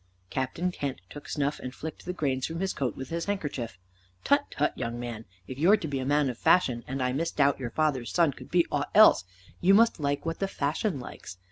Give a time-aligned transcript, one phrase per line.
[0.31, 3.77] Captain Kent took snuff and flicked the grains from his coat with his handkerchief.
[4.23, 7.59] "Tut, tut, young man, if you're to be a man of fashion, and I misdoubt
[7.59, 9.25] your father's son could be ought else,
[9.59, 11.37] you must like what the fashion likes.